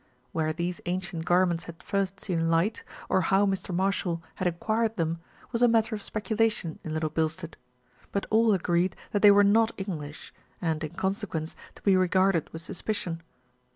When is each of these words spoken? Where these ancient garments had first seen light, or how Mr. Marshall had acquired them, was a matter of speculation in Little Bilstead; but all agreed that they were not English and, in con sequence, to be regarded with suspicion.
Where 0.31 0.51
these 0.51 0.81
ancient 0.87 1.25
garments 1.25 1.65
had 1.65 1.83
first 1.83 2.19
seen 2.19 2.49
light, 2.49 2.83
or 3.07 3.21
how 3.21 3.45
Mr. 3.45 3.71
Marshall 3.71 4.23
had 4.33 4.47
acquired 4.47 4.97
them, 4.97 5.19
was 5.51 5.61
a 5.61 5.67
matter 5.67 5.93
of 5.93 6.01
speculation 6.01 6.79
in 6.83 6.91
Little 6.91 7.11
Bilstead; 7.11 7.55
but 8.11 8.25
all 8.31 8.51
agreed 8.51 8.95
that 9.11 9.21
they 9.21 9.29
were 9.29 9.43
not 9.43 9.73
English 9.77 10.33
and, 10.59 10.83
in 10.83 10.95
con 10.95 11.13
sequence, 11.13 11.55
to 11.75 11.83
be 11.83 11.95
regarded 11.95 12.49
with 12.51 12.63
suspicion. 12.63 13.21